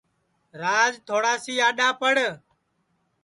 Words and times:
راج 0.61 0.93
تھوڑاسی 1.07 1.53
اڈؔا 1.67 1.89
پڑ 1.99 2.15